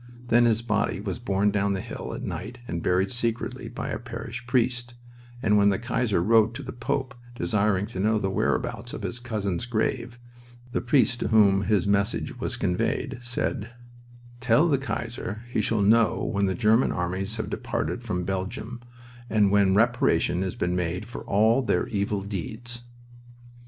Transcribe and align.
Then 0.29 0.45
his 0.45 0.63
body 0.63 0.99
was 0.99 1.19
borne 1.19 1.51
down 1.51 1.73
the 1.73 1.79
hill 1.79 2.11
at 2.15 2.23
night 2.23 2.57
and 2.67 2.81
buried 2.81 3.11
secretly 3.11 3.69
by 3.69 3.89
a 3.89 3.99
parish 3.99 4.47
priest; 4.47 4.95
and 5.43 5.57
when 5.59 5.69
the 5.69 5.77
Kaiser 5.77 6.23
wrote 6.23 6.55
to 6.55 6.63
the 6.63 6.71
Pope, 6.71 7.13
desiring 7.35 7.85
to 7.85 7.99
know 7.99 8.17
the 8.17 8.31
whereabouts 8.31 8.93
of 8.93 9.03
his 9.03 9.19
cousin's 9.19 9.67
grave, 9.67 10.17
the 10.71 10.81
priest 10.81 11.19
to 11.19 11.27
whom 11.27 11.65
his 11.65 11.85
message 11.85 12.39
was 12.39 12.57
conveyed 12.57 13.19
said, 13.21 13.69
"Tell 14.39 14.67
the 14.67 14.79
Kaiser 14.79 15.43
he 15.51 15.61
shall 15.61 15.83
know 15.83 16.23
when 16.25 16.47
the 16.47 16.55
German 16.55 16.91
armies 16.91 17.35
have 17.35 17.51
departed 17.51 18.01
from 18.03 18.23
Belgium 18.23 18.81
and 19.29 19.51
when 19.51 19.75
reparation 19.75 20.41
has 20.41 20.55
been 20.55 20.75
made 20.75 21.05
for 21.05 21.21
all 21.25 21.61
their 21.61 21.85
evil 21.89 22.23
deeds." 22.23 22.85